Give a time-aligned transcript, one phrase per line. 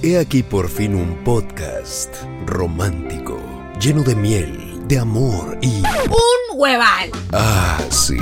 [0.00, 2.14] He aquí por fin un podcast
[2.46, 3.36] romántico,
[3.80, 5.78] lleno de miel, de amor y...
[5.78, 7.10] Un hueval.
[7.32, 8.16] Ah, sí,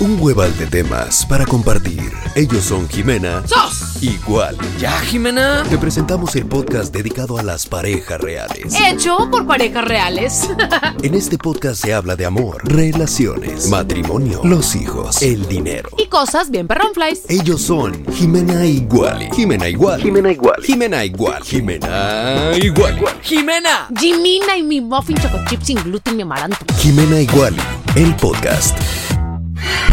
[0.00, 2.10] un hueval de temas para compartir.
[2.34, 4.00] Ellos son Jimena ¡Sos!
[4.02, 4.56] igual.
[4.78, 5.64] ¿Ya, Jimena?
[5.68, 8.74] Te presentamos el podcast dedicado a las parejas reales.
[8.86, 10.50] Hecho por parejas reales.
[11.02, 15.88] En este podcast se habla de amor, relaciones, matrimonio, los hijos, el dinero.
[15.96, 17.22] y cosas bien perronflies.
[17.28, 19.28] Ellos son Jimena Igual.
[19.32, 20.00] Jimena Igual.
[20.02, 20.62] Jimena Igual.
[20.62, 21.42] Jimena Igual.
[21.44, 22.98] Jimena Igual.
[23.22, 23.88] ¡Jimena!
[23.98, 26.56] Jimina y mi muffin choco chip sin gluten mi amaranto.
[26.78, 27.54] Jimena Igual.
[27.98, 28.78] El podcast.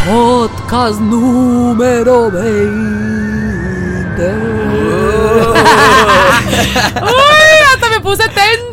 [0.06, 2.46] Podcast número 20.
[7.02, 7.10] ¡Uy!
[7.74, 8.65] Hasta me puse tensa.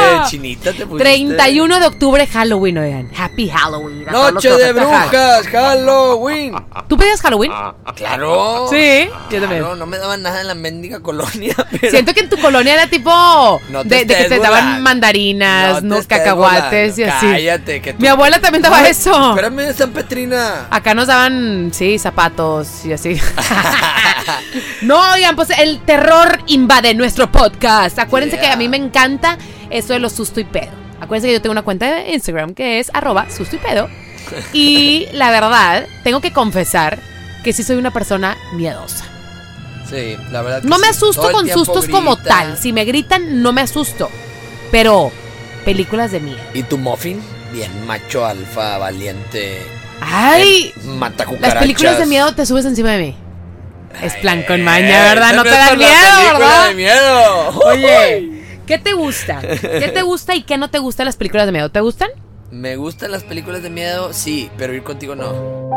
[0.00, 1.04] ¿Qué chinita te pusiste?
[1.04, 3.10] 31 de octubre, Halloween, oigan.
[3.16, 4.04] Happy Halloween.
[4.06, 6.54] Noche de brujas, Halloween.
[6.88, 7.52] ¿Tú pedías Halloween?
[7.94, 8.66] Claro.
[8.70, 9.60] Sí, yo también.
[9.62, 11.54] Claro, no me daban nada en la mendiga colonia.
[11.80, 11.90] Pero...
[11.90, 13.10] Siento que en tu colonia era tipo
[13.68, 17.26] No de, de que te daban mandarinas, No cacahuates y así.
[17.26, 19.30] Cállate, que tú- Mi abuela también daba Ay, eso.
[19.30, 20.66] Espérame, San Petrina.
[20.70, 23.20] Acá nos daban, sí, zapatos y así.
[24.82, 27.98] no, oigan, pues el terror invade nuestro podcast.
[27.98, 28.40] Acuérdense Yeah.
[28.46, 29.36] que a mí me encanta
[29.70, 30.70] eso de los susto y pedo.
[31.00, 33.88] Acuérdense que yo tengo una cuenta de Instagram que es arroba susto y pedo.
[34.52, 36.98] Y la verdad, tengo que confesar
[37.42, 39.04] que sí soy una persona miedosa.
[39.88, 40.62] Sí, la verdad.
[40.62, 42.58] que No me asusto con sustos como tal.
[42.58, 44.10] Si me gritan, no me asusto.
[44.70, 45.10] Pero
[45.64, 46.40] películas de miedo.
[46.54, 47.20] ¿Y tu muffin?
[47.52, 49.62] Bien macho, alfa, valiente.
[50.00, 50.72] ¡Ay!
[50.84, 51.54] Mata cucarachas.
[51.54, 53.16] Las películas de miedo te subes encima de mí.
[54.02, 55.34] Es plan con maña, ¿verdad?
[55.34, 56.68] No te dan miedo, ¿verdad?
[56.68, 57.48] de miedo.
[57.66, 58.39] Oye,
[58.70, 59.40] ¿qué te gusta?
[59.40, 61.70] ¿Qué te gusta y qué no te gusta de las películas de miedo?
[61.70, 62.08] ¿Te gustan?
[62.50, 65.70] Me gustan las películas de miedo, sí, pero ir contigo no.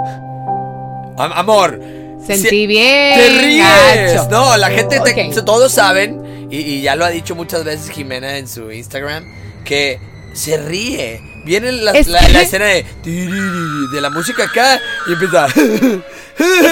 [1.17, 1.79] Am- amor.
[2.25, 3.15] Sentí si- bien.
[3.19, 4.13] Te ríes.
[4.15, 4.29] gacho.
[4.31, 5.45] No, la gente, te- Ok.
[5.45, 9.25] todos saben, y, y ya lo ha dicho muchas veces Jimena en su Instagram,
[9.65, 9.99] que
[10.33, 11.21] se ríe.
[11.45, 15.45] Viene la, Es la- que- la escena de, de la música acá y empieza.
[15.47, 15.53] Es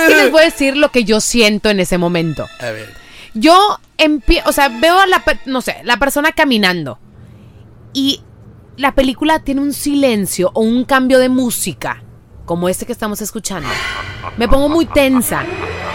[0.07, 2.47] que les voy a decir lo que yo siento en ese momento.
[2.59, 3.00] A ver.
[3.33, 6.99] Yo empiezo, o sea, veo a la, no sé, la persona caminando
[7.93, 8.21] y
[8.77, 12.03] la película tiene un silencio o un cambio de música,
[12.45, 13.69] como este que estamos escuchando.
[14.37, 15.43] Me pongo muy tensa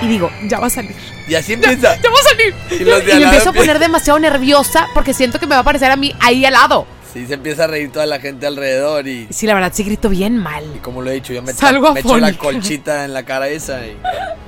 [0.01, 0.95] y digo, ya va a salir.
[1.29, 2.01] Y así empieza.
[2.01, 2.55] Ya va a salir.
[2.71, 5.91] Y Y me empiezo a poner demasiado nerviosa porque siento que me va a aparecer
[5.91, 6.87] a mí ahí al lado.
[7.17, 10.11] Sí, se empieza a reír toda la gente alrededor y, Sí, la verdad, sí grito
[10.11, 10.63] bien mal.
[10.77, 13.49] y como lo he dicho, yo me, Salgo me echo la colchita en la cara
[13.49, 13.87] esa.
[13.87, 13.97] Y,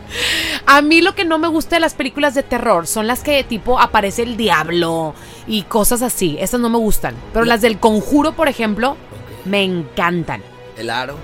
[0.66, 3.42] A mí lo que no me gusta de las películas de terror son las que
[3.42, 5.14] tipo aparece el diablo
[5.46, 6.36] y cosas así.
[6.40, 7.14] Esas no me gustan.
[7.32, 8.98] Pero las del conjuro, por ejemplo,
[9.46, 10.42] me encantan.
[10.76, 11.16] el aro.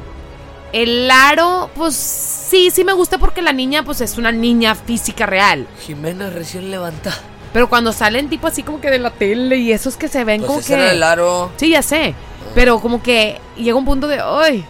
[0.72, 5.26] El aro, pues sí, sí me gusta porque la niña pues es una niña física
[5.26, 5.66] real.
[5.86, 7.20] Jimena recién levantada.
[7.54, 10.40] Pero cuando salen tipo así como que de la tele y esos que se ven
[10.40, 10.96] Pues como ese era que...
[10.96, 11.52] el aro.
[11.56, 12.14] Sí, ya sé.
[12.54, 14.64] Pero como que llega un punto de, ay,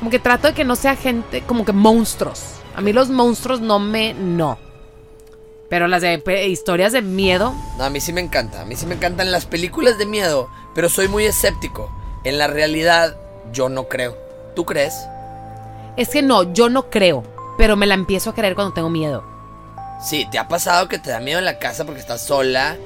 [0.00, 2.42] como que trato de que no sea gente, como que monstruos.
[2.74, 4.58] A mí los monstruos no me, no.
[5.68, 8.62] Pero las de historias de miedo, No, a mí sí me encanta.
[8.62, 11.88] A mí sí me encantan las películas de miedo, pero soy muy escéptico.
[12.24, 13.16] En la realidad,
[13.52, 14.18] yo no creo.
[14.56, 14.94] ¿Tú crees?
[15.96, 17.22] es que no, yo no creo.
[17.58, 19.22] Pero me la empiezo a creer cuando tengo miedo.
[20.04, 22.76] Sí, ¿te ha pasado que te da miedo en la casa porque estás sola?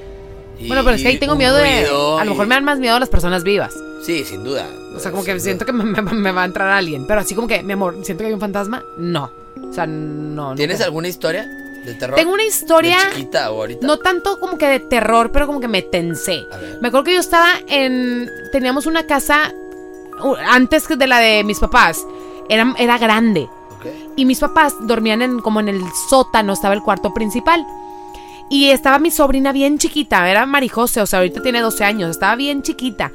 [0.59, 1.85] y- bueno, pero es que ahí tengo miedo de...
[2.19, 3.73] A lo mejor y- me dan más miedo las personas vivas.
[4.05, 4.67] Sí, sin duda.
[4.95, 5.43] O sea, como que duda.
[5.43, 7.05] siento que me, me- me va a entrar alguien.
[7.07, 8.83] Pero así como que, mi amor, siento que hay un fantasma.
[8.97, 9.31] No.
[9.69, 10.55] O sea, no.
[10.55, 11.43] ¿Tienes alguna historia
[11.85, 12.15] de terror?
[12.15, 12.97] Tengo una historia...
[13.09, 13.85] ¿De chiquita o ahorita?
[13.85, 16.43] No tanto como que de terror, pero como que me tensé.
[16.51, 16.77] A ver.
[16.81, 18.29] Me acuerdo que yo estaba en.
[18.51, 19.51] Teníamos una casa
[20.49, 22.05] antes que de la de mis papás.
[22.49, 23.47] Era, era grande.
[24.15, 27.65] Y mis papás dormían en, como en el sótano, estaba el cuarto principal.
[28.49, 32.35] Y estaba mi sobrina bien chiquita, era Marijose, o sea, ahorita tiene 12 años, estaba
[32.35, 33.11] bien chiquita.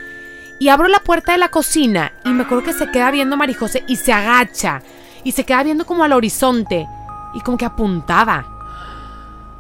[0.60, 3.82] Y abro la puerta de la cocina y me acuerdo que se queda viendo Marijose
[3.88, 4.82] y se agacha.
[5.24, 6.86] Y se queda viendo como al horizonte
[7.34, 8.46] y como que apuntaba.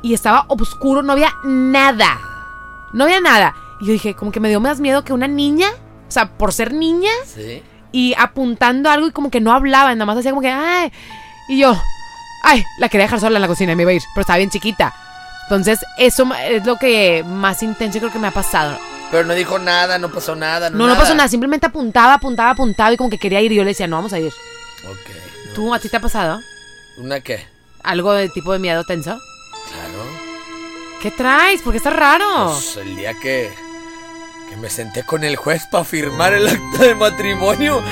[0.02, 2.20] Y estaba oscuro, no había nada.
[2.92, 3.54] No había nada.
[3.80, 5.68] Y yo dije, como que me dio más miedo que una niña.
[6.08, 7.62] O sea, por ser niña Sí.
[7.92, 10.92] Y apuntando algo y como que no hablaba, nada más hacía como que, ay.
[11.48, 11.80] Y yo,
[12.42, 14.38] ay, la quería dejar sola en la cocina y me iba a ir, pero estaba
[14.38, 14.94] bien chiquita.
[15.44, 18.78] Entonces, eso es lo que más intenso creo que me ha pasado.
[19.10, 20.70] Pero no dijo nada, no pasó nada.
[20.70, 23.62] No, no pasó nada, simplemente apuntaba, apuntaba, apuntaba y como que quería ir y yo
[23.62, 24.32] le decía, no, vamos a ir.
[24.84, 25.14] Ok.
[25.48, 25.52] no.
[25.52, 26.40] ¿Tú, a ti te ha pasado?
[26.96, 27.46] ¿Una qué?
[27.82, 29.18] ¿Algo de tipo de miedo tenso?
[29.68, 30.04] Claro.
[31.02, 31.60] ¿Qué traes?
[31.62, 32.52] Porque está raro.
[32.52, 33.52] Pues el día que,
[34.52, 37.82] que me senté con el juez para firmar el acta de matrimonio.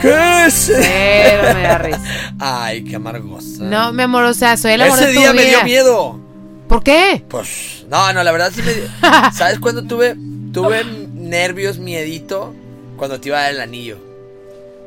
[0.00, 0.70] ¿Qué es?
[0.72, 2.00] Pero me da risa.
[2.38, 3.64] Ay, qué amargosa.
[3.64, 6.20] No, mi amor, o sea, soy el amor Ese de tu día me dio miedo.
[6.68, 7.24] ¿Por qué?
[7.28, 9.32] Pues, no, no, la verdad sí me...
[9.32, 10.16] ¿Sabes cuándo tuve,
[10.52, 12.54] tuve nervios, miedito?
[12.96, 13.98] Cuando te iba a dar el anillo.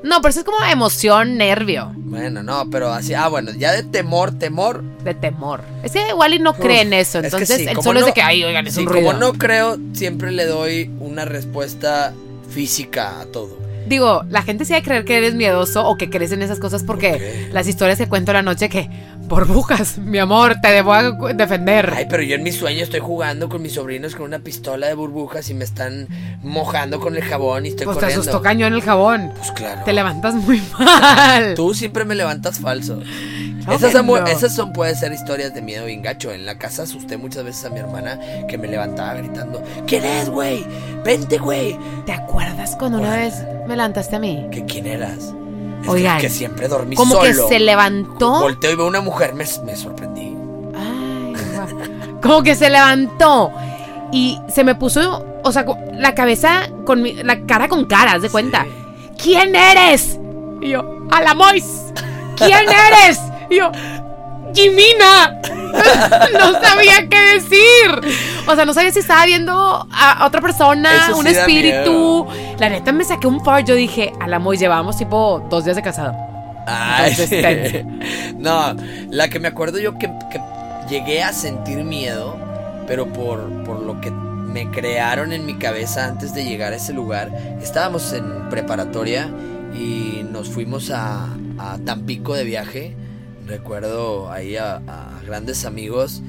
[0.03, 1.91] No, pero eso es como emoción, nervio.
[1.95, 4.81] Bueno, no, pero así, ah, bueno, ya de temor, temor.
[5.03, 5.61] De temor.
[5.83, 7.99] Es que igual y no cree en eso, es que entonces sí, el como solo
[7.99, 9.13] es de que, ay, oigan, es Sí, un como ruido.
[9.19, 12.13] no creo, siempre le doy una respuesta
[12.49, 13.57] física a todo.
[13.87, 16.59] Digo, la gente sí ha de creer que eres miedoso o que crees en esas
[16.59, 18.87] cosas porque las historias que cuento la noche que,
[19.29, 20.93] burbujas, mi amor, te debo
[21.33, 21.93] defender.
[21.95, 24.95] Ay, pero yo en mi sueño estoy jugando con mis sobrinos con una pistola de
[24.95, 26.07] burbujas y me están
[26.43, 28.21] mojando con el jabón y estoy pues te corriendo.
[28.21, 29.31] asustó cañón el jabón.
[29.37, 29.81] Pues claro.
[29.85, 31.53] Te levantas muy mal.
[31.55, 33.01] Tú siempre me levantas falso.
[33.63, 34.25] Claro esas, son, mu- no.
[34.27, 36.31] esas son, pueden ser historias de miedo bien gacho.
[36.31, 40.29] En la casa asusté muchas veces a mi hermana que me levantaba gritando: ¿Quién es,
[40.29, 40.65] güey?
[41.05, 41.77] Vente, güey.
[42.05, 43.35] ¿Te acuerdas cuando una vez
[43.67, 44.47] me levantaste a mí?
[44.51, 45.33] ¿Que quién eras?
[45.89, 47.23] Es que- Oigan, que, siempre dormí Como solo.
[47.27, 48.39] que se levantó.
[48.41, 50.35] Volteo y veo una mujer, me, me sorprendí.
[50.77, 51.33] Ay.
[52.21, 53.51] Como que se levantó
[54.11, 58.21] y se me puso, o sea, la cabeza con mi- la cara con cara, haz
[58.21, 58.65] de cuenta.
[59.21, 60.17] ¿Quién eres?
[60.61, 61.65] Y yo, Alamois.
[62.37, 63.19] ¿Quién eres?
[63.49, 63.71] Y yo,
[64.59, 65.39] Jimina.
[66.33, 68.13] no sabía qué decir.
[68.47, 72.27] O sea, no sabía si estaba viendo a otra persona, Eso un espíritu.
[72.59, 73.65] La neta me saqué un fart.
[73.65, 76.13] Yo dije, Alamois, llevamos tipo dos días de casado.
[76.67, 77.85] Ay, Entonces,
[78.35, 78.75] no,
[79.09, 80.41] la que me acuerdo yo que, que
[80.89, 82.37] llegué a sentir miedo,
[82.85, 86.93] pero por, por lo que me crearon en mi cabeza antes de llegar a ese
[86.93, 87.31] lugar.
[87.61, 89.29] Estábamos en preparatoria
[89.73, 91.27] y nos fuimos a,
[91.57, 92.95] a Tampico de viaje.
[93.49, 96.21] Recuerdo ahí a, a grandes amigos.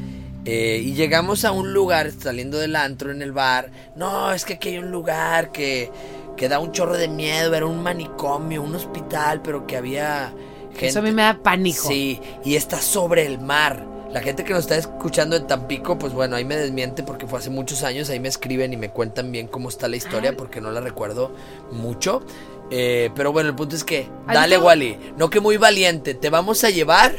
[0.47, 3.71] eh, y llegamos a un lugar saliendo del antro en el bar.
[3.95, 5.91] No, es que aquí hay un lugar que,
[6.37, 7.55] que da un chorro de miedo.
[7.55, 10.33] Era un manicomio, un hospital, pero que había
[10.71, 10.87] gente.
[10.87, 11.89] Eso a mí me da pánico.
[11.89, 13.87] Sí, y está sobre el mar.
[14.11, 17.39] La gente que nos está escuchando en Tampico, pues bueno, ahí me desmiente porque fue
[17.39, 20.61] hace muchos años, ahí me escriben y me cuentan bien cómo está la historia porque
[20.61, 21.33] no la recuerdo
[21.71, 22.23] mucho.
[22.71, 24.57] Eh, pero bueno, el punto es que, ¿Has dale?
[24.59, 27.13] Wally, no que muy valiente, te vamos a llevar,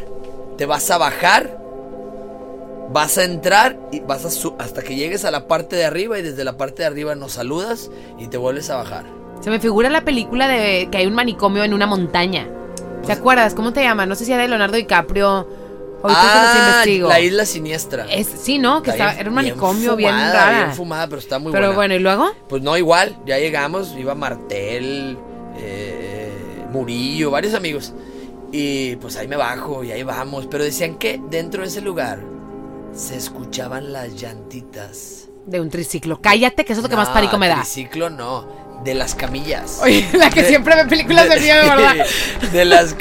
[0.58, 1.58] te vas a bajar,
[2.90, 6.20] vas a entrar y vas a su- hasta que llegues a la parte de arriba
[6.20, 9.06] y desde la parte de arriba nos saludas y te vuelves a bajar.
[9.42, 12.48] Se me figura la película de que hay un manicomio en una montaña.
[13.06, 13.54] ¿Te acuerdas?
[13.56, 14.06] ¿Cómo te llama?
[14.06, 15.48] No sé si era de Leonardo DiCaprio.
[16.04, 17.08] Ahorita se los investigo.
[17.10, 18.06] Ah, la isla siniestra.
[18.10, 18.82] Es, sí, ¿no?
[18.84, 20.58] Que estaba, bien- era un manicomio bien, fumada, rara.
[20.66, 21.76] Bien fumada, pero está muy Pero buena.
[21.76, 22.32] bueno, ¿y luego?
[22.48, 25.18] Pues no, igual, ya llegamos, iba Martel,
[25.58, 26.32] eh,
[26.72, 27.94] Murillo, varios amigos.
[28.52, 30.48] Y pues ahí me bajo y ahí vamos.
[30.50, 32.20] Pero decían que dentro de ese lugar
[32.94, 35.30] se escuchaban las llantitas.
[35.46, 36.22] De un triciclo.
[36.22, 37.56] Cállate, que eso es lo que más No, pánico me da.
[37.56, 38.46] Triciclo no,
[38.84, 39.80] de las camillas.
[39.82, 42.06] Oye, la que De- siempre ve películas de miedo, ¿verdad?
[42.52, 42.96] De las,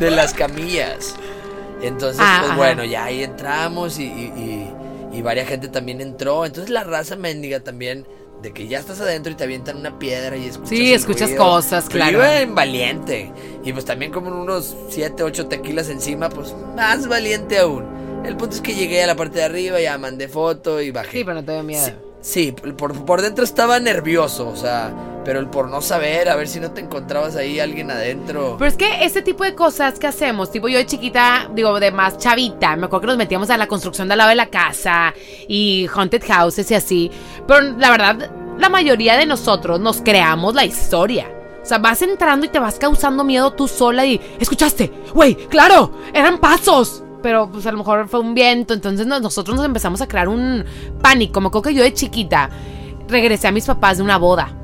[0.00, 1.14] de las camillas.
[1.82, 2.56] Entonces, Ah, pues ajá.
[2.58, 4.68] bueno, ya ahí entramos y, y,
[5.12, 6.46] y, y varias gente también entró.
[6.46, 8.06] Entonces la raza mendiga también,
[8.44, 11.44] de que ya estás adentro y te avientan una piedra y escuchas Sí, escuchas ruido.
[11.44, 12.18] cosas, claro.
[12.18, 13.32] iba en valiente.
[13.64, 18.22] Y pues también como unos 7, 8 tequilas encima, pues más valiente aún.
[18.24, 21.10] El punto es que llegué a la parte de arriba, ya mandé foto y bajé.
[21.18, 21.86] Sí, pero no te dio miedo.
[21.86, 24.92] Sí, sí, por, por dentro estaba nervioso, o sea,
[25.24, 28.56] pero el por no saber, a ver si no te encontrabas ahí alguien adentro.
[28.58, 31.90] Pero es que ese tipo de cosas que hacemos, tipo yo de chiquita, digo, de
[31.92, 34.46] más chavita, me acuerdo que nos metíamos a la construcción de al lado de la
[34.50, 35.14] casa
[35.48, 37.10] y haunted houses y así.
[37.46, 41.30] Pero la verdad, la mayoría de nosotros nos creamos la historia.
[41.62, 45.92] O sea, vas entrando y te vas causando miedo tú sola y escuchaste, güey, claro,
[46.12, 47.02] eran pasos.
[47.22, 50.28] Pero pues a lo mejor fue un viento, entonces no- nosotros nos empezamos a crear
[50.28, 50.62] un
[51.00, 51.40] pánico.
[51.40, 52.50] Me acuerdo que yo de chiquita
[53.08, 54.54] regresé a mis papás de una boda.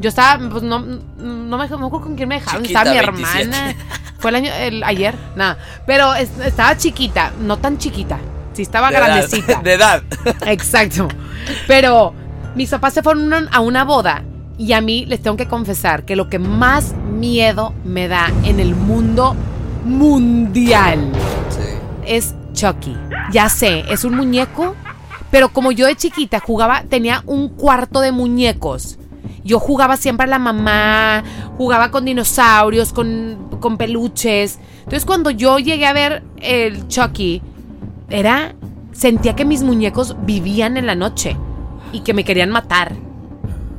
[0.00, 2.62] Yo estaba, pues no, no me, no me acuerdo con quién me dejaron.
[2.62, 3.42] Chiquita, estaba mi 27.
[3.42, 3.74] hermana.
[4.18, 5.58] Fue el año, el, ayer, nada.
[5.86, 8.18] Pero es- estaba chiquita, no tan chiquita.
[8.52, 9.60] Sí, estaba de edad, grandecita.
[9.62, 10.02] de edad.
[10.46, 11.08] Exacto.
[11.66, 12.14] Pero
[12.54, 14.22] mis papás se fueron a- a una boda
[14.56, 18.58] y a mí les tengo que confesar que lo que más miedo me da en
[18.60, 19.36] el mundo
[19.84, 21.10] mundial
[21.50, 21.62] Sí.
[22.06, 22.96] es Chucky.
[23.32, 24.74] Ya sé, es un muñeco,
[25.30, 28.97] pero como yo de chiquita jugaba, tenía un cuarto de muñecos.
[29.48, 31.24] Yo jugaba siempre a la mamá,
[31.56, 34.58] jugaba con dinosaurios, con, con peluches.
[34.80, 37.40] Entonces cuando yo llegué a ver el Chucky,
[38.10, 38.54] era,
[38.92, 41.34] sentía que mis muñecos vivían en la noche
[41.92, 42.92] y que me querían matar.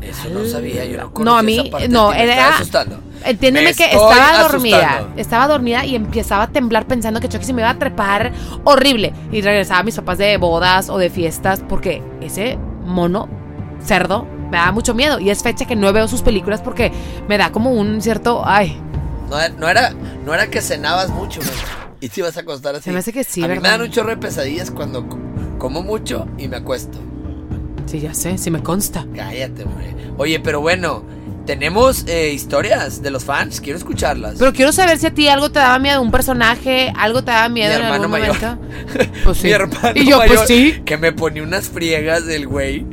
[0.02, 3.00] Eso no sabía, yo no conocía No, a mí, esa parte no, era- asustando.
[3.24, 5.08] Entiéndeme Me que estaba dormida.
[5.18, 8.32] Estaba dormida y empezaba a temblar pensando que Chucky se me iba a trepar
[8.64, 9.14] horrible.
[9.32, 13.30] Y regresaba a mis papás de bodas o de fiestas porque ese mono
[13.84, 15.20] cerdo me da mucho miedo.
[15.20, 16.92] Y es fecha que no veo sus películas porque
[17.28, 18.42] me da como un cierto.
[18.46, 18.80] Ay,
[19.30, 19.92] No, no era,
[20.26, 21.54] no era que cenabas mucho, güey.
[22.02, 22.86] Y te ibas a acostar así.
[22.86, 23.72] Se me hace que sí, A mí me ¿verdad?
[23.72, 25.06] dan un chorro de pesadillas cuando,
[25.58, 26.98] como mucho y me acuesto.
[27.86, 29.06] Sí, ya sé, sí me consta.
[29.16, 29.94] Cállate, hombre.
[30.18, 31.04] Oye, pero bueno,
[31.46, 34.36] tenemos eh, historias de los fans, quiero escucharlas.
[34.40, 37.50] Pero quiero saber si a ti algo te daba miedo, un personaje, algo te daba
[37.50, 38.40] miedo Mi en hermano algún mayor.
[38.42, 38.62] momento.
[39.24, 39.48] Pues sí.
[39.48, 40.82] Mi hermano y yo, mayor, pues sí.
[40.86, 42.86] Que me ponía unas friegas del güey.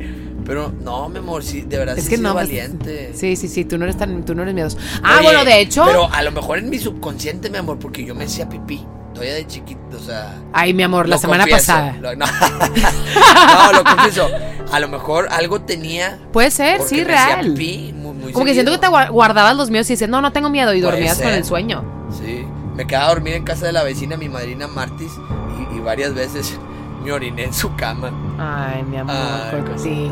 [0.47, 3.11] Pero no, mi amor, sí, de verdad Es sí que no, pues, valiente.
[3.13, 4.77] Sí, sí, sí, tú no eres tan, tú no eres miedoso.
[5.03, 5.83] Ah, Oye, bueno, de hecho.
[5.85, 8.83] Pero a lo mejor en mi subconsciente, mi amor, porque yo me hacía pipí.
[9.13, 10.35] Todavía de chiquito, o sea.
[10.53, 11.97] Ay, mi amor, la semana confieso, pasada.
[11.99, 12.25] lo- no.
[13.65, 14.29] no, lo confieso.
[14.71, 16.19] A lo mejor algo tenía.
[16.31, 17.53] Puede ser, sí, me hacía real.
[17.53, 20.31] pipí muy, muy Como que siento que te guardabas los miedos y dices, no, no
[20.31, 21.83] tengo miedo, y Puede dormías con el sueño.
[22.17, 22.45] Sí.
[22.75, 25.11] Me quedaba a dormir en casa de la vecina, mi madrina Martis.
[25.73, 26.57] Y, y varias veces
[27.07, 28.11] me oriné en su cama.
[28.37, 30.11] Ay, mi amor, Ay.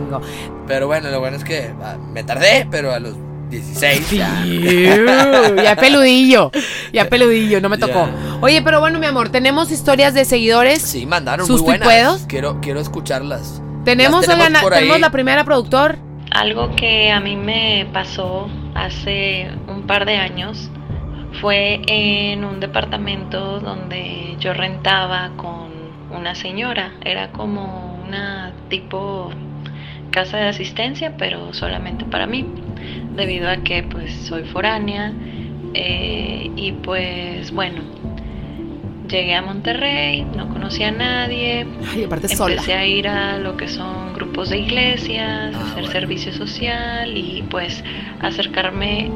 [0.65, 3.15] Pero bueno, lo bueno es que ah, me tardé, pero a los
[3.49, 4.45] 16 ya.
[5.61, 6.51] Ya peludillo,
[6.93, 7.87] ya peludillo, no me Ya.
[7.87, 8.07] tocó.
[8.39, 10.81] Oye, pero bueno, mi amor, tenemos historias de seguidores.
[10.81, 12.25] Sí, mandaron muy ¿Susto y buenas.
[12.29, 13.61] Quiero, quiero escucharlas.
[13.83, 15.97] Tenemos, Las tenemos la primera productor.
[16.31, 20.69] Algo que a mí me pasó hace un par de años
[21.41, 25.64] fue en un departamento donde yo rentaba con
[26.15, 26.93] una señora.
[27.03, 29.31] Era como una tipo
[30.11, 32.45] casa de asistencia, pero solamente para mí,
[33.15, 35.11] debido a que pues soy foránea
[35.73, 37.81] eh, y pues bueno,
[39.09, 42.53] llegué a Monterrey, no conocía a nadie, Ay, aparte sola.
[42.53, 45.91] Empecé a ir a lo que son grupos de iglesias, Ah, hacer bueno.
[45.91, 47.83] servicio social y pues
[48.21, 49.11] acercarme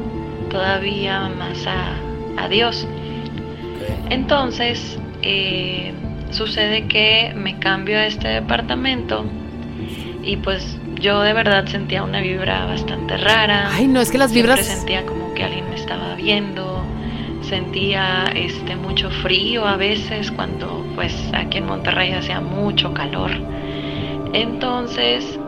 [0.50, 1.94] todavía más a,
[2.36, 2.86] a Dios.
[4.10, 5.92] Entonces, eh,
[6.30, 9.24] sucede que me cambio a este departamento
[10.22, 13.68] y pues yo de verdad sentía una vibra bastante rara.
[13.72, 14.66] Ay, no, es que las Siempre vibras.
[14.66, 16.84] sentía como que alguien me estaba viendo.
[17.42, 23.30] Sentía este mucho frío a veces cuando pues aquí en Monterrey hacía mucho calor.
[24.32, 25.38] Entonces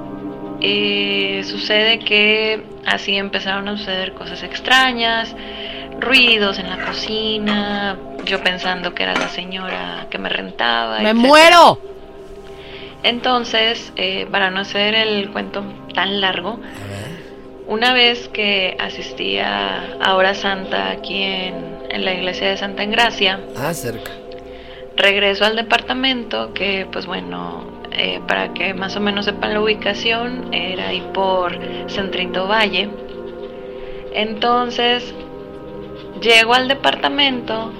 [0.60, 5.34] eh, sucede que así empezaron a suceder cosas extrañas,
[6.00, 10.98] ruidos en la cocina, yo pensando que era la señora que me rentaba.
[11.00, 11.28] ¡Me etcétera.
[11.28, 11.78] muero!
[13.02, 15.64] Entonces, eh, para no hacer el cuento
[15.94, 16.60] tan largo,
[17.66, 21.54] una vez que asistí a, a Hora Santa aquí en,
[21.90, 24.12] en la iglesia de Santa Engracia, Ah, cerca.
[24.96, 30.52] regreso al departamento que pues bueno, eh, para que más o menos sepan la ubicación,
[30.54, 32.88] era ahí por Centrito Valle.
[34.14, 35.12] Entonces,
[36.20, 37.72] llego al departamento,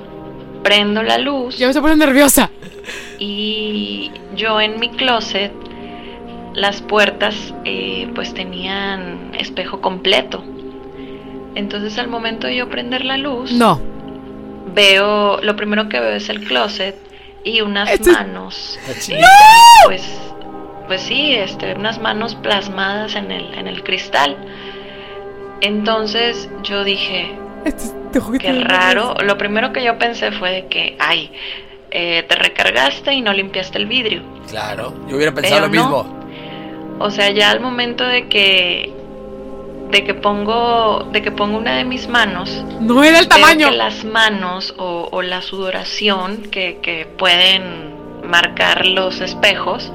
[0.63, 2.51] prendo la luz Ya me estoy poniendo nerviosa.
[3.19, 5.53] y yo en mi closet
[6.55, 10.45] las puertas eh, pues tenían espejo completo.
[11.55, 13.81] Entonces al momento de yo prender la luz, No.
[14.75, 16.97] veo, lo primero que veo es el closet
[17.45, 18.79] y unas manos.
[18.89, 19.19] Eh, chido.
[19.87, 20.03] pues,
[20.87, 24.37] pues sí, este, unas manos plasmadas en el, en el cristal.
[25.61, 27.35] Entonces yo dije,
[28.13, 29.15] es- te juro que Qué raro.
[29.25, 31.31] Lo primero que yo pensé fue de que, ay,
[31.91, 34.23] eh, te recargaste y no limpiaste el vidrio.
[34.49, 36.05] Claro, yo hubiera pensado Pero lo no.
[36.05, 36.23] mismo.
[37.01, 38.93] O sea, ya al momento de que
[39.91, 42.65] de que pongo de que pongo una de mis manos.
[42.81, 43.69] No era el tamaño.
[43.71, 47.93] que las manos o, o la sudoración que, que pueden
[48.25, 49.93] marcar los espejos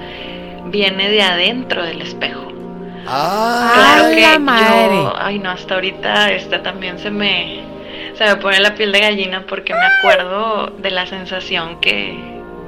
[0.66, 2.44] viene de adentro del espejo.
[3.08, 4.96] Ah, Claro ¡A que la madre!
[4.98, 7.62] yo, ay no, hasta ahorita este también se me
[8.18, 12.18] se me pone la piel de gallina porque me acuerdo de la sensación que,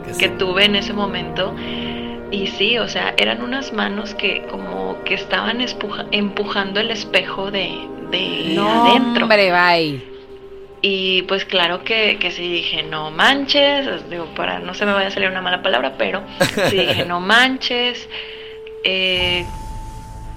[0.05, 0.33] que que sí.
[0.37, 1.53] tuve en ese momento.
[2.31, 7.49] Y sí, o sea, eran unas manos que como que estaban espuja- empujando el espejo
[7.49, 7.71] de,
[8.11, 9.23] de No, adentro.
[9.25, 10.01] hombre, bye.
[10.81, 15.07] Y pues claro que, que sí dije, no manches, digo, para no se me vaya
[15.07, 16.21] a salir una mala palabra, pero
[16.69, 18.07] sí dije, no manches,
[18.83, 19.45] eh,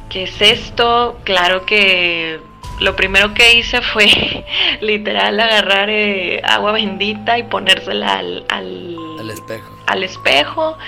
[0.08, 1.20] ¿qué es esto?
[1.24, 2.40] Claro que
[2.82, 4.44] lo primero que hice fue
[4.80, 9.76] literal agarrar eh, agua bendita y ponérsela al, al, Al espejo.
[9.86, 10.78] al espejo,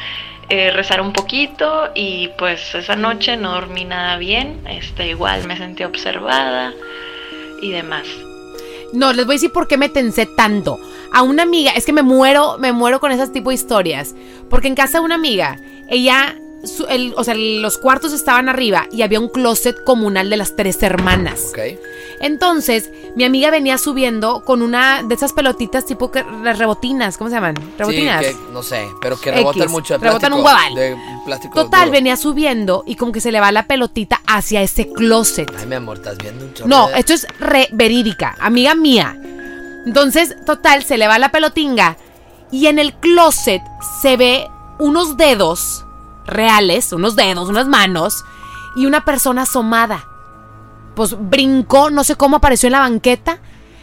[0.49, 5.57] eh, rezar un poquito y pues esa noche no dormí nada bien, este, igual me
[5.57, 6.73] sentí observada
[7.63, 8.07] y demás.
[8.93, 10.79] No, les voy a decir por qué me tensé tanto.
[11.13, 14.15] A una amiga, es que me muero, me muero con esas tipo de historias.
[14.49, 15.57] Porque en casa de una amiga,
[15.91, 20.37] ella, su- el- o sea, los cuartos estaban arriba y había un closet comunal de
[20.37, 21.47] las tres hermanas.
[21.51, 21.59] Ok.
[22.21, 27.29] Entonces, mi amiga venía subiendo con una de esas pelotitas tipo que las rebotinas, ¿cómo
[27.29, 27.55] se llaman?
[27.79, 28.25] Rebotinas.
[28.25, 30.45] Sí, que, no sé, pero que rebotan X, mucho de rebotan un.
[30.75, 31.93] De plástico Total, duro.
[31.93, 35.53] venía subiendo y como que se le va la pelotita hacia ese closet.
[35.59, 39.19] Ay, mi amor, estás viendo un chorro No, de- esto es re verídica, amiga mía.
[39.87, 41.97] Entonces, total, se le va la pelotinga
[42.51, 43.61] y en el closet
[44.01, 44.47] se ve
[44.79, 45.84] unos dedos
[46.27, 48.25] reales, unos dedos, unas manos,
[48.77, 50.07] y una persona asomada.
[50.95, 53.39] Pues brincó, no sé cómo apareció en la banqueta.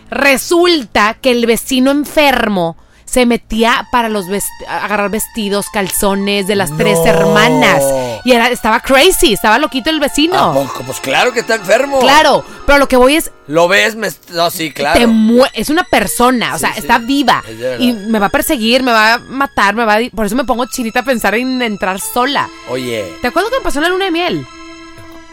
[0.09, 2.77] Resulta que el vecino enfermo
[3.11, 4.25] se metía para los
[4.67, 7.83] agarrar vestidos, calzones de las tres hermanas.
[8.23, 10.69] Y era, estaba crazy, estaba loquito el vecino.
[10.85, 11.99] Pues claro que está enfermo.
[11.99, 13.31] Claro, pero lo que voy es.
[13.47, 13.97] ¿Lo ves?
[14.29, 15.09] no, sí, claro.
[15.53, 17.43] es una persona, o sea, está viva.
[17.79, 20.09] Y me va a perseguir, me va a matar, me va a.
[20.15, 22.49] Por eso me pongo chinita a pensar en entrar sola.
[22.69, 23.13] Oye.
[23.21, 24.47] ¿Te acuerdas que me pasó en la luna de miel?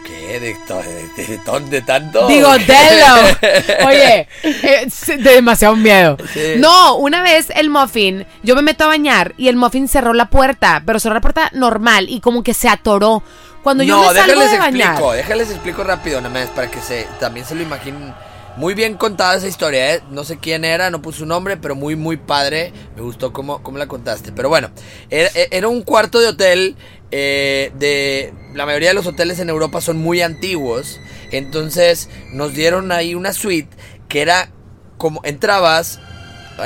[0.09, 0.39] ¿Qué?
[0.39, 2.27] ¿De, de, de, tanto?
[2.27, 3.87] Digo, Delo.
[3.87, 6.17] Oye, eh, de demasiado miedo.
[6.57, 10.29] No, una vez el muffin, yo me meto a bañar y el muffin cerró la
[10.29, 13.21] puerta, pero cerró la puerta normal y como que se atoró.
[13.61, 14.91] Cuando yo me salgo de bañar.
[14.91, 18.13] Explico, déjales explico rápido, nada más para que se también se lo imaginen.
[18.55, 20.01] Muy bien contada esa historia, ¿eh?
[20.09, 22.73] No sé quién era, no puse su nombre, pero muy, muy padre.
[22.95, 24.33] Me gustó cómo, cómo la contaste.
[24.33, 24.69] Pero bueno,
[25.09, 26.75] era, era un cuarto de hotel
[27.11, 30.99] eh, de la mayoría de los hoteles en Europa son muy antiguos.
[31.31, 33.75] Entonces nos dieron ahí una suite
[34.07, 34.51] que era
[34.97, 35.99] como entrabas,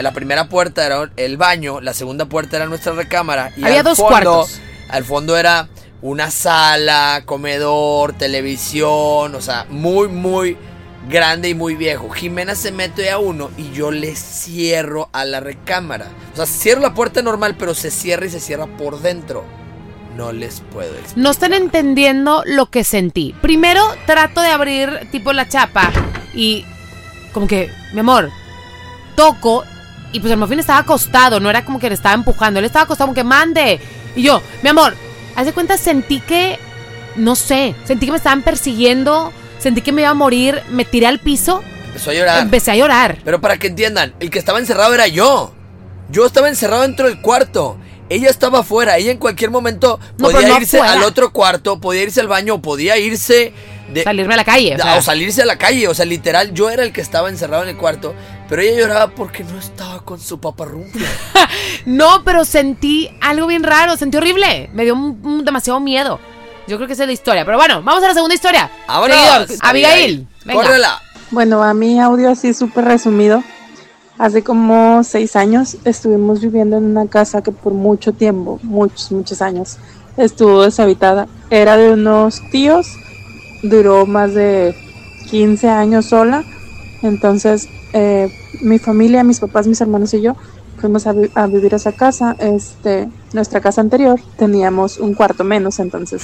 [0.01, 3.51] la primera puerta era el baño, la segunda puerta era nuestra recámara.
[3.55, 4.59] Y Había dos cuartos.
[4.89, 5.69] Al fondo era
[6.01, 10.57] una sala, comedor, televisión, o sea, muy, muy
[11.09, 12.09] grande y muy viejo.
[12.09, 16.07] Jimena se mete a uno y yo le cierro a la recámara.
[16.33, 19.45] O sea, cierro la puerta normal, pero se cierra y se cierra por dentro
[20.15, 21.17] no les puedo explicar.
[21.17, 23.35] No están entendiendo lo que sentí.
[23.41, 25.91] Primero trato de abrir tipo la chapa
[26.33, 26.65] y
[27.31, 28.31] como que, mi amor,
[29.15, 29.63] toco
[30.11, 32.83] y pues el mofín estaba acostado, no era como que le estaba empujando, él estaba
[32.83, 33.79] acostado como que mande.
[34.15, 34.95] Y yo, mi amor,
[35.35, 36.59] haz de cuenta sentí que,
[37.15, 41.07] no sé, sentí que me estaban persiguiendo, sentí que me iba a morir, me tiré
[41.07, 41.63] al piso.
[41.87, 42.41] Empezó a llorar.
[42.41, 43.17] Empecé a llorar.
[43.25, 45.53] Pero para que entiendan, el que estaba encerrado era yo.
[46.09, 47.77] Yo estaba encerrado dentro del cuarto.
[48.09, 52.27] Ella estaba afuera, ella en cualquier momento podía irse al otro cuarto, podía irse al
[52.27, 53.53] baño, podía irse
[53.89, 54.77] de, salirme a la calle.
[54.97, 57.69] O, salirse a la calle, o sea, literal, yo era el que estaba encerrado en
[57.69, 58.13] el cuarto,
[58.49, 61.05] pero ella lloraba porque no estaba con su paparrumpio.
[61.85, 64.95] no, pero sentí algo bien raro, sentí horrible, me dio
[65.43, 66.19] demasiado miedo.
[66.67, 68.69] Yo creo que esa es la historia, pero bueno, vamos a la segunda historia.
[68.87, 71.01] Ahora, Abigail, Córrela.
[71.31, 73.43] Bueno, a mí audio así súper resumido.
[74.17, 79.41] Hace como seis años estuvimos viviendo en una casa que por mucho tiempo, muchos, muchos
[79.41, 79.77] años,
[80.17, 81.27] estuvo deshabitada.
[81.49, 82.87] Era de unos tíos,
[83.63, 84.75] duró más de
[85.31, 86.43] 15 años sola.
[87.01, 90.35] Entonces, eh, mi familia, mis papás, mis hermanos y yo
[90.77, 92.35] fuimos a, a, vivir a esa casa.
[92.39, 96.23] Este, nuestra casa anterior teníamos un cuarto menos, entonces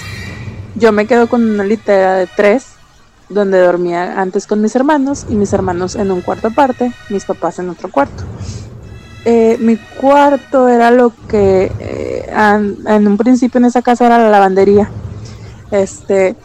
[0.76, 2.79] yo me quedo con una litera de tres
[3.30, 7.60] donde dormía antes con mis hermanos y mis hermanos en un cuarto aparte, mis papás
[7.60, 8.24] en otro cuarto.
[9.26, 14.30] Eh, mi cuarto era lo que eh, en un principio en esa casa era la
[14.30, 14.90] lavandería.
[15.72, 16.36] Este,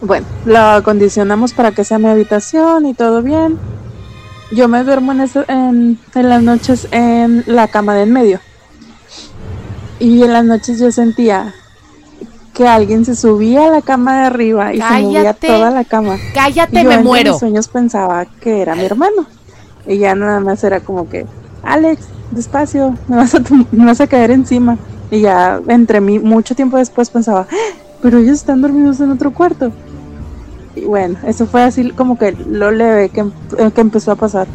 [0.00, 3.58] bueno, la acondicionamos para que sea mi habitación y todo bien.
[4.50, 8.40] Yo me duermo en, en, en las noches en la cama de en medio.
[9.98, 11.54] Y en las noches yo sentía
[12.52, 16.18] que alguien se subía a la cama de arriba y se movía toda la cama.
[16.34, 17.28] Cállate, me muero.
[17.28, 19.26] En mis sueños pensaba que era mi hermano.
[19.86, 21.26] Y ya nada más era como que,
[21.62, 23.40] Alex, despacio, me vas a,
[23.72, 24.78] me vas a caer encima.
[25.10, 27.74] Y ya entre mí, mucho tiempo después pensaba, ¡Ah!
[28.00, 29.72] pero ellos están dormidos en otro cuarto.
[30.74, 33.24] Y bueno, eso fue así como que lo leve que,
[33.74, 34.46] que empezó a pasar.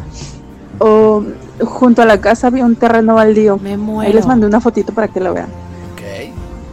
[0.78, 1.22] O
[1.64, 3.58] junto a la casa había un terreno baldío.
[3.58, 4.08] Me muero.
[4.08, 5.48] Ahí les mandé una fotito para que lo vean.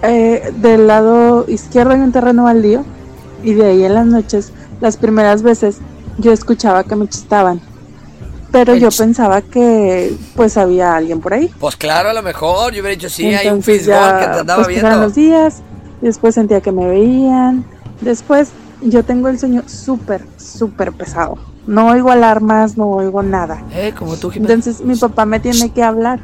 [0.04, 2.84] Eh, del lado izquierdo hay un terreno baldío
[3.44, 5.78] y de ahí en las noches, las primeras veces,
[6.18, 7.62] yo escuchaba que me chistaban.
[8.52, 11.52] Pero yo pensaba que pues había alguien por ahí.
[11.60, 14.64] Pues claro, a lo mejor yo hubiera dicho sí, hay un fisgón que te andaba
[14.64, 15.02] pues, viendo.
[15.02, 15.62] los días,
[16.02, 17.66] después sentía que me veían.
[18.00, 18.50] Después
[18.82, 21.38] yo tengo el sueño súper, súper pesado.
[21.68, 23.62] No oigo alarmas, no oigo nada.
[23.74, 26.20] Eh, como tú, Entonces mi papá me tiene que hablar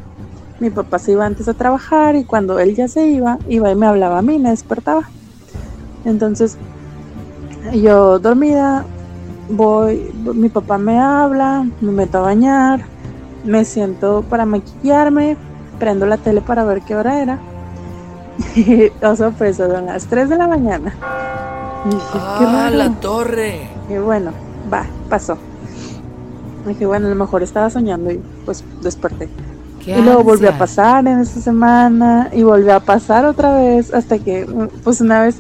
[0.62, 3.76] mi papá se iba antes a trabajar y cuando él ya se iba, iba y
[3.76, 5.10] me hablaba a mí, me despertaba.
[6.06, 6.56] Entonces,
[7.74, 8.86] yo dormida,
[9.50, 12.86] voy, mi papá me habla, me meto a bañar,
[13.43, 15.36] me siento para maquillarme,
[15.80, 17.39] prendo la tele para ver qué hora era.
[18.56, 20.93] Y, oh sorpresa, son las 3 de la mañana.
[22.13, 23.67] ¡Ah, la torre!
[23.89, 24.32] Y bueno,
[24.71, 25.39] va, pasó.
[26.67, 29.28] Dije, bueno, a lo mejor estaba soñando y pues desperté
[29.85, 34.19] y luego volvió a pasar en esa semana y volvió a pasar otra vez hasta
[34.19, 34.47] que
[34.83, 35.37] pues una vez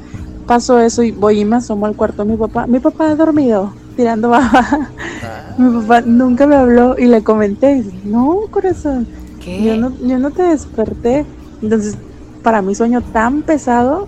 [0.47, 2.67] pasó eso y voy y me asomo al cuarto de mi papá.
[2.67, 4.89] Mi papá ha dormido tirando baba.
[5.23, 5.55] Ah.
[5.57, 9.07] mi papá nunca me habló y le comenté, no, corazón,
[9.45, 11.25] yo no, yo no te desperté.
[11.61, 11.97] Entonces
[12.41, 14.07] para mi sueño tan pesado,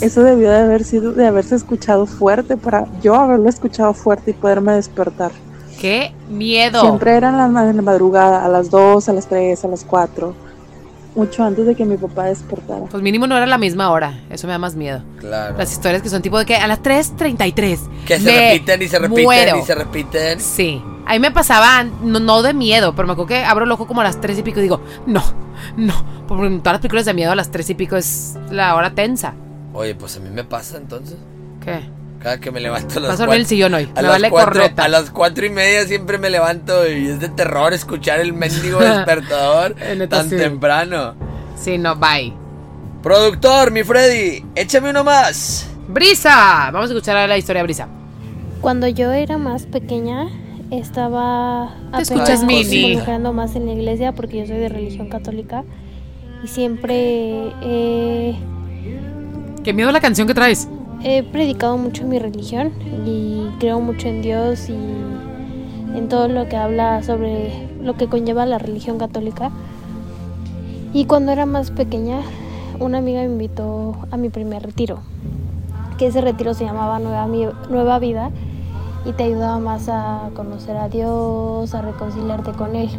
[0.00, 4.34] eso debió de haber sido, de haberse escuchado fuerte para yo haberlo escuchado fuerte y
[4.34, 5.32] poderme despertar.
[5.86, 6.80] ¡Qué miedo!
[6.80, 10.34] Siempre eran las en la madrugada, a las 2, a las 3, a las 4.
[11.14, 12.86] Mucho antes de que mi papá despertara.
[12.86, 14.18] Pues mínimo no era la misma hora.
[14.28, 15.02] Eso me da más miedo.
[15.20, 15.56] Claro.
[15.56, 17.78] Las historias que son tipo de que a las 3.33.
[18.04, 19.58] Que se repiten y se repiten muero.
[19.58, 20.40] y se repiten.
[20.40, 20.82] Sí.
[21.06, 23.86] A mí me pasaba, no, no de miedo, pero me acuerdo que abro el ojo
[23.86, 25.22] como a las 3 y pico y digo, no,
[25.76, 25.94] no.
[26.26, 28.92] Porque en todas las películas de miedo a las 3 y pico es la hora
[28.92, 29.34] tensa.
[29.72, 31.16] Oye, pues a mí me pasa entonces.
[31.64, 31.78] ¿Qué?
[32.26, 33.84] Cada que me levanto a las Vas a dormir el cuatro- sillón hoy.
[33.84, 37.20] A Me las, vale cuatro, a las cuatro y media siempre me levanto y es
[37.20, 40.36] de terror escuchar el mendigo despertador Eh, tan sí.
[40.36, 41.14] temprano.
[41.56, 42.32] Sí, no, bye.
[43.00, 45.68] Productor, mi Freddy, échame uno más.
[45.86, 46.70] Brisa.
[46.72, 47.86] Vamos a escuchar la historia de Brisa.
[48.60, 50.26] Cuando yo era más pequeña,
[50.72, 52.86] estaba Te escuchas, Mini.
[52.88, 55.62] involucrando más en la iglesia porque yo soy de religión católica
[56.42, 58.34] y siempre he,
[59.62, 60.66] Qué miedo la canción que traes.
[61.02, 62.72] He predicado mucho mi religión
[63.04, 68.46] y creo mucho en Dios y en todo lo que habla sobre lo que conlleva
[68.46, 69.50] la religión católica.
[70.92, 72.20] Y cuando era más pequeña,
[72.80, 74.98] una amiga me invitó a mi primer retiro,
[75.98, 77.26] que ese retiro se llamaba Nueva,
[77.70, 78.30] Nueva Vida
[79.04, 82.90] y te ayudaba más a conocer a Dios, a reconciliarte con Él.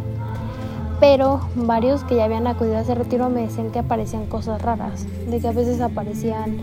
[1.00, 5.06] Pero varios que ya habían acudido a ese retiro me decían que aparecían cosas raras,
[5.28, 6.56] de que a veces aparecían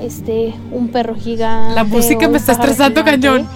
[0.00, 1.74] este un perro gigante.
[1.74, 3.48] La música me está estresando gigante, cañón.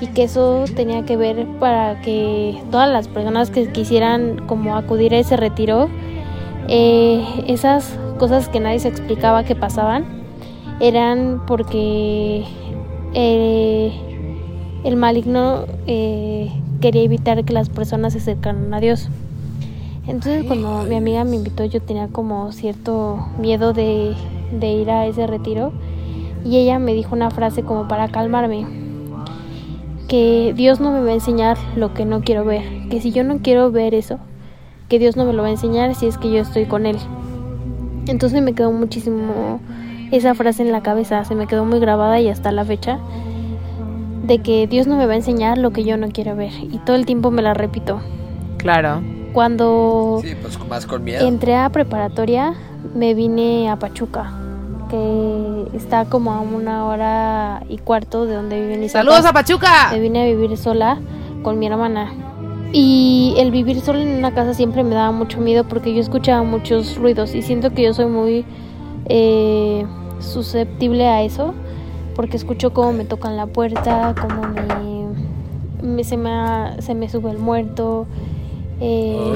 [0.00, 5.12] Y que eso tenía que ver para que todas las personas que quisieran como acudir
[5.12, 5.88] a ese retiro,
[6.68, 10.04] eh, esas cosas que nadie se explicaba que pasaban,
[10.80, 12.44] eran porque
[13.14, 13.92] eh,
[14.84, 19.08] el maligno eh, quería evitar que las personas se acercaran a Dios.
[20.06, 24.14] Entonces cuando mi amiga me invitó yo tenía como cierto miedo de,
[24.52, 25.72] de ir a ese retiro
[26.44, 28.66] y ella me dijo una frase como para calmarme,
[30.08, 33.24] que Dios no me va a enseñar lo que no quiero ver, que si yo
[33.24, 34.18] no quiero ver eso,
[34.88, 36.96] que Dios no me lo va a enseñar si es que yo estoy con Él.
[38.06, 39.60] Entonces me quedó muchísimo
[40.10, 42.98] esa frase en la cabeza, se me quedó muy grabada y hasta la fecha,
[44.24, 46.52] de que Dios no me va a enseñar lo que yo no quiero ver.
[46.62, 48.00] Y todo el tiempo me la repito.
[48.56, 49.02] Claro.
[49.32, 51.26] Cuando Sí, pues más con miedo.
[51.26, 52.54] entré a preparatoria,
[52.94, 54.32] me vine a Pachuca,
[54.88, 59.32] que está como a una hora y cuarto de donde viven mis ¡Saludos a.
[59.32, 59.88] Pachuca!
[59.92, 60.98] Me vine a vivir sola
[61.42, 62.12] con mi hermana.
[62.72, 66.42] Y el vivir sola en una casa siempre me daba mucho miedo porque yo escuchaba
[66.42, 68.44] muchos ruidos y siento que yo soy muy
[69.06, 69.86] eh,
[70.20, 71.54] susceptible a eso
[72.14, 77.08] porque escucho cómo me tocan la puerta, cómo me, me- se, me ha- se me
[77.08, 78.06] sube el muerto,
[78.80, 79.32] eh,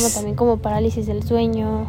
[0.00, 1.86] llama también como parálisis del sueño.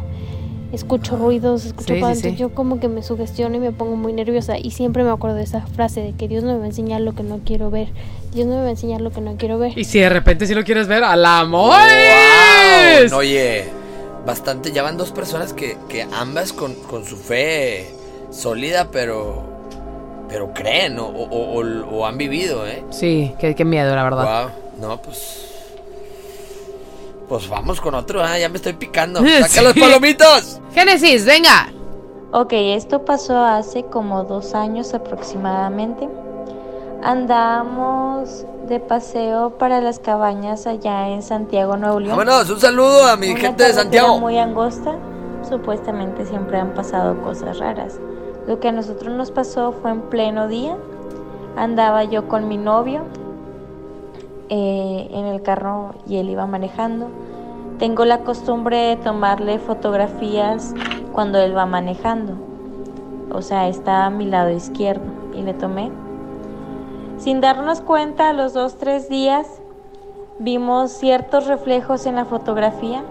[0.76, 2.36] Escucho ruidos, escucho Sí, cosas, sí, sí.
[2.36, 5.42] yo como que me sugestiono y me pongo muy nerviosa y siempre me acuerdo de
[5.42, 7.88] esa frase de que Dios no me va a enseñar lo que no quiero ver.
[8.32, 9.76] Dios no me va a enseñar lo que no quiero ver.
[9.76, 11.70] Y si de repente si lo quieres ver, ¡a la ¡Wow!
[13.10, 13.64] No, Oye,
[14.26, 14.70] bastante.
[14.72, 17.86] Ya van dos personas que, que ambas con, con su fe
[18.30, 19.42] sólida, pero.
[20.28, 22.84] Pero creen o, o- o- o han vivido, ¿eh?
[22.90, 24.50] Sí, qué, qué miedo, la verdad.
[24.78, 24.88] Wow.
[24.88, 25.52] No, pues.
[27.28, 29.20] Pues vamos con otro, ah, ya me estoy picando.
[29.20, 29.42] Sí.
[29.42, 30.60] ¡Saca los palomitos!
[30.72, 31.68] Génesis, venga.
[32.32, 36.08] Ok, esto pasó hace como dos años aproximadamente.
[37.02, 42.16] Andamos de paseo para las cabañas allá en Santiago, Nuevo León.
[42.16, 44.18] Vámonos, un saludo a mi Una gente de Santiago.
[44.18, 44.96] muy angosta.
[45.48, 47.98] Supuestamente siempre han pasado cosas raras.
[48.46, 50.76] Lo que a nosotros nos pasó fue en pleno día.
[51.56, 53.02] Andaba yo con mi novio
[54.48, 57.08] eh, en el carro y él iba manejando.
[57.78, 60.74] Tengo la costumbre de tomarle fotografías
[61.12, 62.34] cuando él va manejando.
[63.32, 65.04] O sea, está a mi lado izquierdo
[65.34, 65.90] y le tomé.
[67.18, 69.60] Sin darnos cuenta, a los dos, tres días
[70.38, 73.02] vimos ciertos reflejos en la fotografía.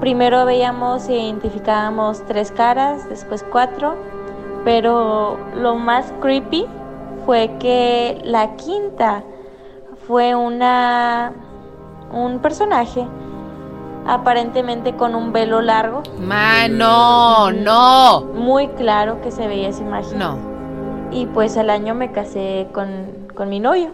[0.00, 3.94] Primero veíamos e identificábamos tres caras, después cuatro,
[4.64, 6.66] pero lo más creepy
[7.24, 9.22] fue que la quinta
[10.06, 11.32] fue una
[12.12, 13.06] un personaje
[14.06, 18.22] aparentemente con un velo largo, Man, no, no.
[18.34, 20.18] muy claro que se veía esa imagen.
[20.18, 20.36] No.
[21.12, 22.88] Y pues al año me casé con,
[23.34, 23.90] con mi novio.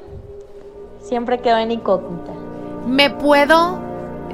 [1.00, 2.32] Siempre quedó en incógnita.
[2.86, 3.78] Me puedo.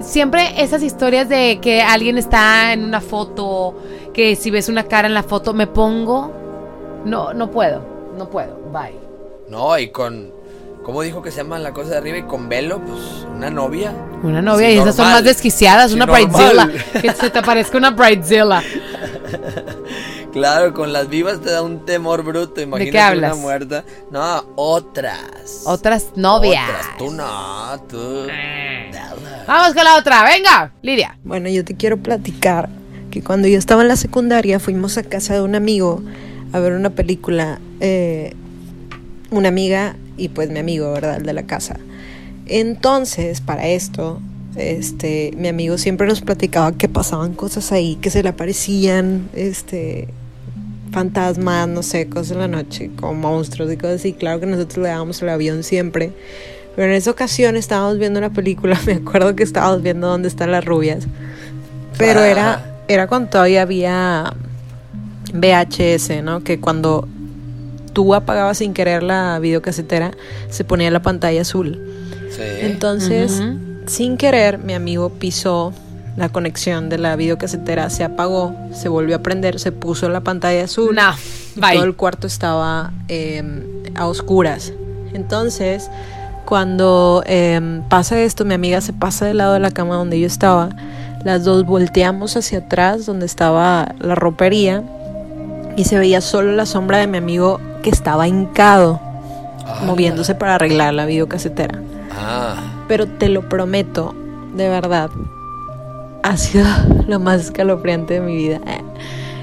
[0.01, 3.75] Siempre esas historias de que alguien está en una foto,
[4.13, 6.31] que si ves una cara en la foto, me pongo.
[7.05, 7.81] No, no puedo.
[8.19, 8.57] No puedo.
[8.73, 8.99] Bye.
[9.49, 10.33] No, y con.
[10.85, 12.19] ¿Cómo dijo que se llama la cosa de arriba?
[12.19, 13.01] Y con velo, pues
[13.35, 13.93] una novia.
[14.23, 16.27] Una novia Sí, y esas son más desquiciadas, Sí, una normal.
[16.69, 17.01] bridezilla.
[17.01, 18.63] Que se te parezca una bridezilla.
[20.33, 22.61] Claro, con las vivas te da un temor bruto.
[22.61, 23.35] Imagínate qué hablas?
[23.35, 23.85] una muerta.
[24.11, 25.63] No, otras.
[25.65, 26.69] Otras novias.
[26.69, 26.99] Otras.
[26.99, 28.27] Tú no, tú.
[29.47, 31.17] Vamos con la otra, venga, Lidia.
[31.23, 32.69] Bueno, yo te quiero platicar
[33.13, 36.03] que cuando yo estaba en la secundaria fuimos a casa de un amigo
[36.53, 38.35] a ver una película, eh,
[39.31, 41.17] una amiga y pues mi amigo, ¿verdad?
[41.17, 41.79] El de la casa.
[42.47, 44.21] Entonces, para esto,
[44.57, 50.09] este, mi amigo siempre nos platicaba que pasaban cosas ahí, que se le aparecían, este,
[50.93, 54.13] fantasmas, no sé, cosas en la noche, como monstruos y cosas así.
[54.13, 56.13] Claro que nosotros le dábamos el avión siempre.
[56.77, 60.51] Pero en esa ocasión estábamos viendo una película, me acuerdo que estábamos viendo dónde están
[60.51, 61.07] las rubias.
[61.99, 64.35] Pero era, era cuando todavía había
[65.33, 66.43] VHS, ¿no?
[66.43, 67.09] Que cuando
[67.95, 70.11] tú apagabas sin querer la videocasetera,
[70.51, 71.81] se ponía la pantalla azul.
[72.31, 72.43] Sí.
[72.61, 73.41] Entonces,
[73.87, 75.73] sin querer, mi amigo pisó
[76.17, 80.65] la conexión de la videocasetera, se apagó, se volvió a prender, se puso la pantalla
[80.65, 80.95] azul.
[80.95, 81.13] No,
[81.57, 81.75] y bye.
[81.75, 83.43] todo el cuarto estaba eh,
[83.95, 84.73] a oscuras.
[85.13, 85.91] Entonces,
[86.45, 90.27] cuando eh, pasa esto, mi amiga se pasa del lado de la cama donde yo
[90.27, 90.71] estaba.
[91.25, 94.83] Las dos volteamos hacia atrás, donde estaba la ropería,
[95.77, 99.01] y se veía solo la sombra de mi amigo que estaba hincado,
[99.67, 101.81] Ah, moviéndose para arreglar la videocasetera.
[102.13, 102.57] Ah.
[102.87, 104.15] Pero te lo prometo,
[104.55, 105.11] de verdad,
[106.23, 106.67] ha sido
[107.07, 108.61] lo más escalofriante de mi vida.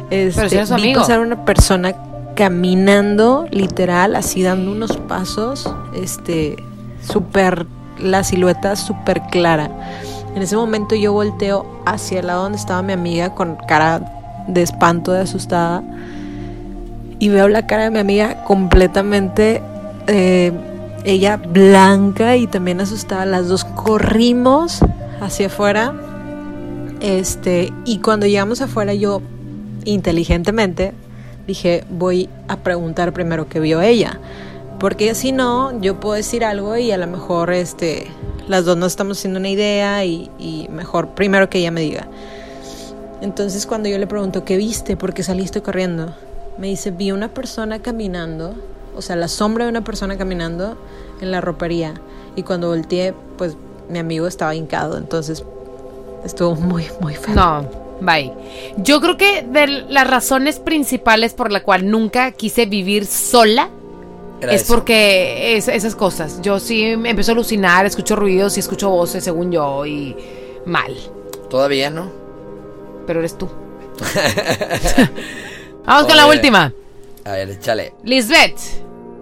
[0.09, 1.95] Este, Pero si su vi pasar una persona
[2.35, 6.57] caminando, literal, así dando unos pasos, este,
[7.01, 7.65] súper,
[7.99, 9.71] la silueta súper clara.
[10.35, 14.01] En ese momento yo volteo hacia el lado donde estaba mi amiga con cara
[14.47, 15.83] de espanto, de asustada,
[17.21, 19.62] y veo la cara de mi amiga completamente,
[20.07, 20.51] eh,
[21.03, 23.27] ella blanca y también asustada.
[23.27, 24.79] Las dos corrimos
[25.19, 25.93] hacia afuera,
[26.99, 29.21] este, y cuando llegamos afuera yo
[29.86, 30.93] inteligentemente
[31.45, 34.19] dije voy a preguntar primero qué vio ella
[34.79, 38.05] porque si no yo puedo decir algo y a lo mejor este
[38.47, 42.07] las dos no estamos haciendo una idea y, y mejor primero que ella me diga.
[43.21, 46.13] Entonces cuando yo le pregunto qué viste por qué saliste corriendo
[46.57, 48.53] me dice vi una persona caminando
[48.95, 50.77] o sea la sombra de una persona caminando
[51.21, 51.93] en la ropería
[52.35, 53.55] y cuando volteé pues
[53.89, 55.43] mi amigo estaba hincado entonces
[56.25, 57.65] estuvo muy muy feo No,
[58.01, 58.31] bye.
[58.77, 63.69] Yo creo que de las razones principales por la cual nunca quise vivir sola
[64.41, 64.73] Era es eso.
[64.73, 66.41] porque es, esas cosas.
[66.41, 70.15] Yo sí me empiezo a alucinar, escucho ruidos y escucho voces según yo y
[70.65, 70.95] mal.
[71.49, 72.09] Todavía no.
[73.07, 73.49] Pero eres tú.
[75.91, 76.73] Vamos con la última.
[77.25, 77.93] A ver, échale.
[78.06, 78.58] Lisbeth.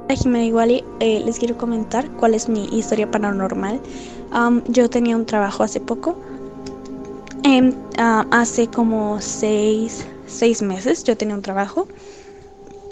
[0.03, 3.81] Hola Jimena Iguali, eh, les quiero comentar cuál es mi historia paranormal.
[4.29, 6.15] Am, yo tenía un trabajo hace poco,
[7.97, 11.87] ah, hace como seis, seis meses yo tenía un trabajo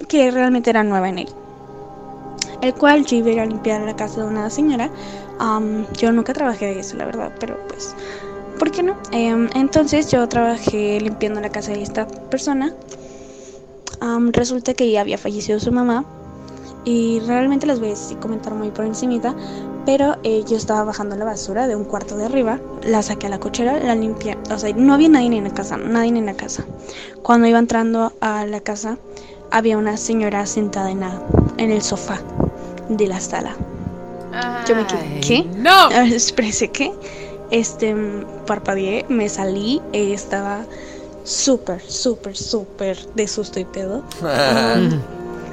[0.07, 1.29] que realmente era nueva en él,
[2.63, 4.89] el cual yo iba a ir a limpiar la casa de una señora.
[5.37, 7.93] Am, yo nunca trabajé de eso, la verdad, pero pues,
[8.57, 8.97] ¿por qué no?
[9.11, 12.73] Em, entonces yo trabajé limpiando la casa de esta persona.
[13.99, 16.05] Am, resulta que ya había fallecido su mamá
[16.85, 19.35] y realmente les voy a comentar muy por encimita,
[19.85, 23.29] pero eh, yo estaba bajando la basura de un cuarto de arriba, la saqué a
[23.29, 26.33] la cochera, la limpié, o sea, no había nadie en la casa, nadie en la
[26.35, 26.65] casa.
[27.23, 28.97] Cuando iba entrando a la casa,
[29.51, 31.21] había una señora sentada en, la-
[31.57, 32.19] en el sofá
[32.89, 33.55] de la sala.
[34.67, 35.43] Yo me quedé, ¿qué?
[35.57, 35.89] No.
[35.91, 36.91] Espérese, ¿qué?
[37.49, 40.65] Este, mm, parpadeé, me salí, eh, estaba
[41.27, 44.03] súper, súper, súper de susto y pedo.
[44.21, 44.89] Um,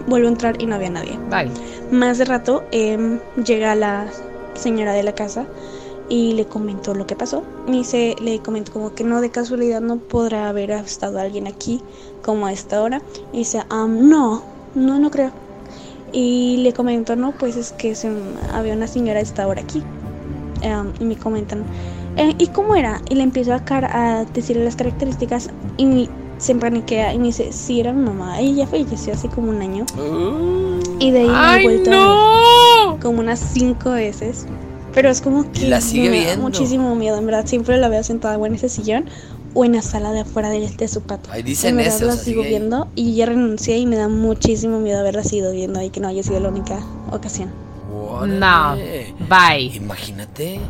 [0.08, 1.18] vuelvo a entrar y no había nadie.
[1.30, 1.50] Bye.
[1.90, 4.06] Más de rato em, llega la
[4.54, 5.46] señora de la casa
[6.08, 7.42] y le comentó lo que pasó.
[7.66, 11.80] Me dice, le comentó como que no, de casualidad no podrá haber estado alguien aquí
[12.22, 13.00] como a esta hora.
[13.32, 14.42] Y dice, "Am, no,
[14.74, 15.30] no, no creo.
[16.12, 18.12] Y le comentó, no, pues es que se-
[18.52, 19.82] había una señora a esta hora aquí.
[21.00, 21.64] Y me comentan,
[22.16, 23.00] "Eh, ¿y cómo era?
[23.10, 27.52] Y le empiezo a, car- a decirle las características y se empaniquea y me dice,
[27.52, 28.40] sí, era mi mamá.
[28.40, 29.84] Ella falleció hace como un año.
[30.98, 32.00] Y de ahí me he ¡Ay, vuelto a ver
[32.88, 32.98] no!
[33.00, 34.46] como unas cinco veces.
[34.92, 36.42] Pero es como que la sigue me da viendo.
[36.42, 37.46] muchísimo miedo, en verdad.
[37.46, 39.06] Siempre la veo sentada o en ese sillón
[39.52, 41.32] o en la sala de afuera de, de su patio.
[41.32, 42.48] Ahí dicen en verdad eso, o la sea, sigo ahí.
[42.50, 46.08] viendo y ya renuncié y me da muchísimo miedo haberla seguido viendo y que no
[46.08, 46.78] haya sido la única
[47.10, 47.50] ocasión.
[48.38, 48.76] No.
[49.28, 49.76] Bye.
[49.76, 50.60] Imagínate.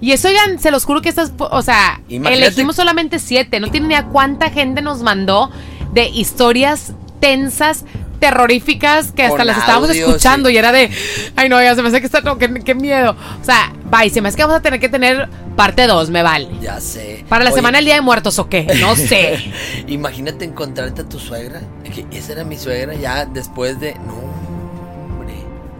[0.00, 3.60] Y eso ya, se los juro que estas, o sea, Imagínate- elegimos solamente siete.
[3.60, 5.50] No tienen ni a cuánta gente nos mandó
[5.92, 7.84] de historias tensas,
[8.20, 10.54] terroríficas, que hasta Con las estábamos audio, escuchando sí.
[10.54, 10.90] y era de,
[11.36, 13.16] ay no, ya se me hace que está, no, qué, qué miedo.
[13.40, 16.22] O sea, Bye, se me hace que vamos a tener que tener parte 2, me
[16.22, 16.48] vale.
[16.60, 17.24] Ya sé.
[17.28, 19.52] Para la Oye, semana del Día de Muertos o qué, no sé.
[19.86, 21.60] Imagínate encontrarte a tu suegra.
[21.84, 23.94] Que esa era mi suegra ya después de.
[23.94, 25.34] No, hombre.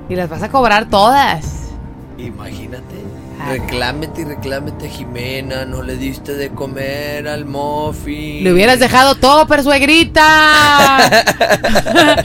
[0.09, 1.71] y las vas a cobrar todas.
[2.17, 2.95] Imagínate.
[3.39, 3.59] Ay.
[3.61, 5.65] Reclámete y reclámete, Jimena.
[5.65, 8.43] No le diste de comer al Muffin.
[8.45, 11.07] Le hubieras dejado topper, suegrita.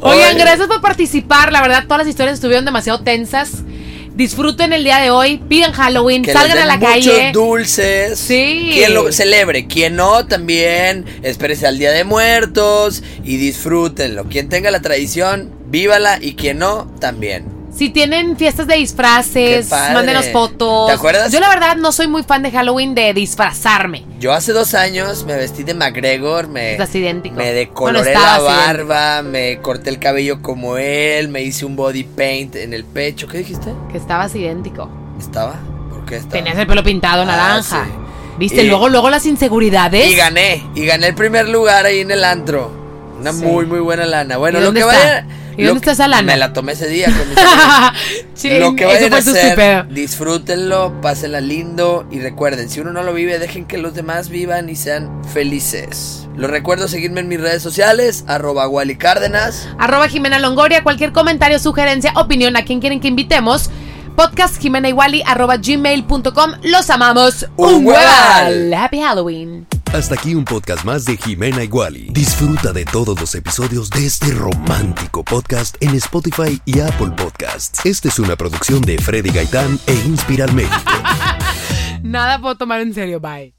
[0.00, 0.38] Oigan, Oye.
[0.38, 1.52] gracias por participar.
[1.52, 3.62] La verdad, todas las historias estuvieron demasiado tensas.
[4.14, 7.32] Disfruten el día de hoy, pidan Halloween, Que salgan a la muchos calle.
[7.32, 8.18] dulces.
[8.18, 8.70] Sí.
[8.72, 11.04] Quien lo celebre, quien no, también.
[11.22, 14.24] Espérese al Día de Muertos y disfrútenlo.
[14.24, 16.18] Quien tenga la tradición, vívala.
[16.22, 17.55] Y quien no, también.
[17.76, 20.86] Si tienen fiestas de disfraces, mándenos fotos.
[20.88, 21.30] ¿Te acuerdas?
[21.30, 24.04] Yo la verdad no soy muy fan de Halloween de disfrazarme.
[24.18, 27.36] Yo hace dos años me vestí de McGregor, me, Estás idéntico.
[27.36, 28.44] me decoloré Bueno, la idéntico.
[28.86, 33.28] barba, me corté el cabello como él, me hice un body paint en el pecho.
[33.28, 33.70] ¿Qué dijiste?
[33.92, 34.88] Que estabas idéntico.
[35.18, 35.56] ¿Estaba?
[35.90, 36.32] ¿Por qué estaba?
[36.32, 37.84] Tenías el pelo pintado Ah, naranja.
[37.84, 37.90] sí.
[38.38, 38.62] ¿Viste?
[38.64, 40.10] Y- luego, luego las inseguridades.
[40.10, 42.70] Y gané, y gané el primer lugar ahí en el antro.
[43.20, 43.44] Una Sí.
[43.44, 44.38] muy, muy buena lana.
[44.38, 44.92] Bueno, ¿Y lo que está?
[44.92, 45.26] vaya.
[45.56, 46.32] ¿Y dónde está esa lana?
[46.32, 47.38] Me la tomé ese día con mis.
[48.34, 53.14] Sí, lo que vayan a hacer, disfrútenlo, pásenla lindo y recuerden, si uno no lo
[53.14, 56.28] vive, dejen que los demás vivan y sean felices.
[56.36, 59.66] Los recuerdo seguirme en mis redes sociales, arroba Wally Cárdenas.
[59.78, 63.70] Arroba Jimena Longoria, cualquier comentario, sugerencia, opinión, a quien quieren que invitemos.
[64.16, 66.52] Podcast Jimena Iguali, arroba gmail.com.
[66.62, 67.46] Los amamos.
[67.56, 68.74] Un hueval.
[68.74, 69.66] Happy Halloween.
[69.94, 72.10] Hasta aquí un podcast más de Jimena Wally.
[72.12, 77.84] Disfruta de todos los episodios de este romántico podcast en Spotify y Apple Podcasts.
[77.84, 80.92] Esta es una producción de Freddy Gaitán e Inspiral México.
[82.02, 83.20] Nada puedo tomar en serio.
[83.20, 83.55] Bye.